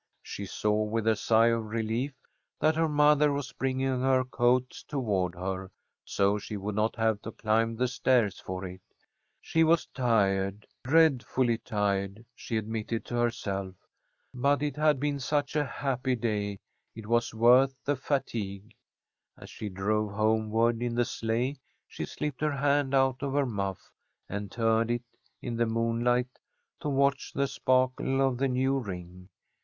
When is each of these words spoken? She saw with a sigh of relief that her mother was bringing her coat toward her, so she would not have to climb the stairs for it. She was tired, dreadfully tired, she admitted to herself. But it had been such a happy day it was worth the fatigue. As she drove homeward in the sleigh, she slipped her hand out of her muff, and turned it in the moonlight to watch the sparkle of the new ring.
She 0.23 0.47
saw 0.47 0.83
with 0.85 1.05
a 1.07 1.15
sigh 1.15 1.49
of 1.49 1.65
relief 1.69 2.15
that 2.59 2.75
her 2.75 2.89
mother 2.89 3.31
was 3.31 3.51
bringing 3.53 4.01
her 4.01 4.23
coat 4.23 4.83
toward 4.87 5.35
her, 5.35 5.69
so 6.03 6.39
she 6.39 6.57
would 6.57 6.73
not 6.73 6.95
have 6.95 7.21
to 7.21 7.31
climb 7.31 7.75
the 7.75 7.87
stairs 7.87 8.39
for 8.39 8.65
it. 8.65 8.81
She 9.41 9.63
was 9.63 9.85
tired, 9.93 10.65
dreadfully 10.83 11.59
tired, 11.59 12.25
she 12.33 12.57
admitted 12.57 13.05
to 13.05 13.15
herself. 13.15 13.75
But 14.33 14.63
it 14.63 14.75
had 14.75 14.99
been 14.99 15.19
such 15.19 15.55
a 15.55 15.63
happy 15.63 16.15
day 16.15 16.57
it 16.95 17.05
was 17.05 17.31
worth 17.31 17.75
the 17.85 17.95
fatigue. 17.95 18.71
As 19.37 19.51
she 19.51 19.69
drove 19.69 20.13
homeward 20.13 20.81
in 20.81 20.95
the 20.95 21.05
sleigh, 21.05 21.57
she 21.87 22.05
slipped 22.05 22.41
her 22.41 22.57
hand 22.57 22.95
out 22.95 23.21
of 23.21 23.33
her 23.33 23.45
muff, 23.45 23.93
and 24.27 24.51
turned 24.51 24.89
it 24.89 25.03
in 25.43 25.57
the 25.57 25.67
moonlight 25.67 26.39
to 26.79 26.89
watch 26.89 27.33
the 27.35 27.45
sparkle 27.47 28.19
of 28.19 28.39
the 28.39 28.47
new 28.47 28.79
ring. 28.79 29.29